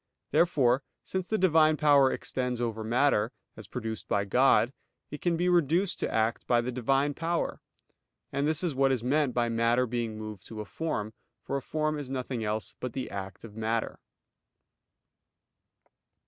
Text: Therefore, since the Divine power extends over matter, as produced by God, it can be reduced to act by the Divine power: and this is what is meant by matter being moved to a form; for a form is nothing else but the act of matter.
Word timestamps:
Therefore, 0.31 0.81
since 1.03 1.27
the 1.29 1.37
Divine 1.37 1.77
power 1.77 2.11
extends 2.11 2.59
over 2.59 2.83
matter, 2.83 3.31
as 3.55 3.67
produced 3.67 4.07
by 4.07 4.25
God, 4.25 4.73
it 5.11 5.21
can 5.21 5.37
be 5.37 5.47
reduced 5.47 5.99
to 5.99 6.11
act 6.11 6.47
by 6.47 6.59
the 6.59 6.71
Divine 6.71 7.13
power: 7.13 7.61
and 8.33 8.47
this 8.47 8.63
is 8.63 8.73
what 8.73 8.91
is 8.91 9.03
meant 9.03 9.35
by 9.35 9.47
matter 9.47 9.85
being 9.85 10.17
moved 10.17 10.47
to 10.47 10.59
a 10.59 10.65
form; 10.65 11.13
for 11.43 11.55
a 11.55 11.61
form 11.61 11.99
is 11.99 12.09
nothing 12.09 12.43
else 12.43 12.73
but 12.79 12.93
the 12.93 13.11
act 13.11 13.43
of 13.43 13.55
matter. 13.55 13.99